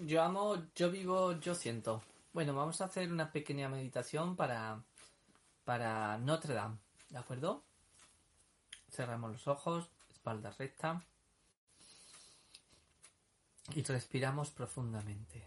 [0.00, 2.02] Yo amo, yo vivo, yo siento.
[2.32, 4.84] Bueno, vamos a hacer una pequeña meditación para,
[5.64, 6.78] para Notre Dame,
[7.10, 7.64] ¿de acuerdo?
[8.88, 11.04] Cerramos los ojos, espalda recta
[13.74, 15.44] y respiramos profundamente.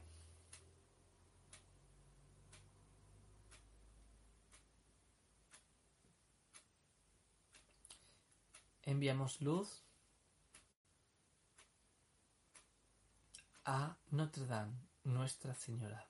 [8.83, 9.81] Enviamos luz
[13.73, 16.05] a Notre Dame, Nuestra Señora.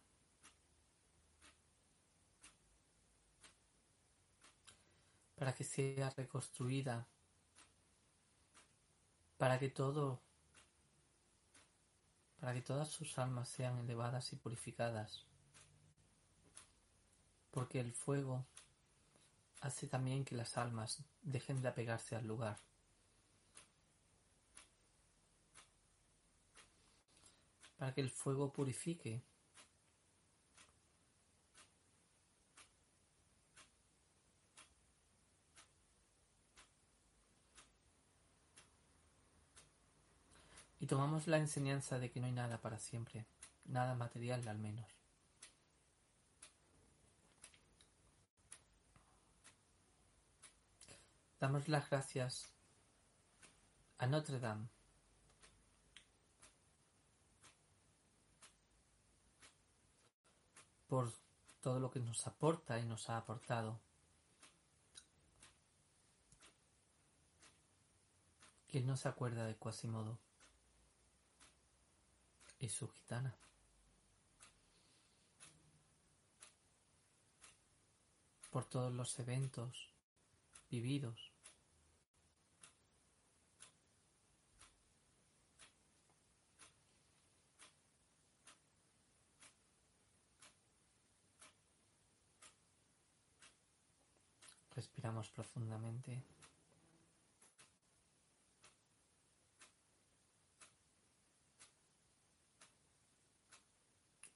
[5.36, 7.08] Para que sea reconstruida,
[9.38, 10.20] para que todo,
[12.40, 15.28] para que todas sus almas sean elevadas y purificadas.
[17.52, 18.44] Porque el fuego
[19.60, 22.58] hace también que las almas dejen de apegarse al lugar.
[27.82, 29.24] Para que el fuego purifique.
[40.80, 43.26] Y tomamos la enseñanza de que no hay nada para siempre,
[43.66, 44.86] nada material al menos.
[51.40, 52.54] Damos las gracias
[53.98, 54.81] a Notre Dame
[60.92, 61.14] por
[61.62, 63.80] todo lo que nos aporta y nos ha aportado.
[68.70, 70.18] ¿Quién no se acuerda de Quasimodo?
[72.60, 73.34] Y su gitana.
[78.50, 79.88] Por todos los eventos
[80.70, 81.31] vividos.
[94.82, 96.24] Respiramos profundamente.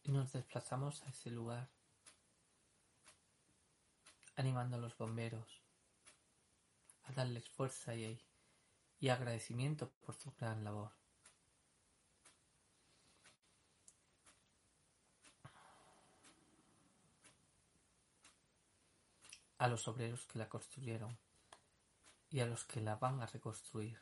[0.03, 1.67] Y nos desplazamos a ese lugar,
[4.35, 5.63] animando a los bomberos
[7.05, 8.23] a darles fuerza y,
[9.00, 10.91] y agradecimiento por su gran labor.
[19.65, 21.17] A los obreros que la construyeron
[22.29, 23.99] y a los que la van a reconstruir.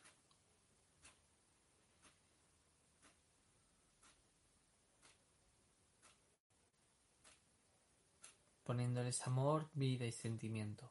[8.64, 10.90] poniéndoles amor, vida y sentimiento.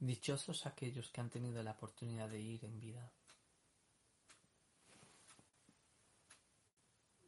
[0.00, 3.10] Dichosos aquellos que han tenido la oportunidad de ir en vida.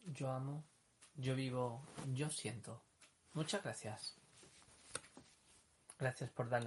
[0.07, 0.65] Yo amo,
[1.15, 1.83] yo vivo,
[2.15, 2.83] yo siento.
[3.33, 4.15] Muchas gracias.
[5.99, 6.59] Gracias por darle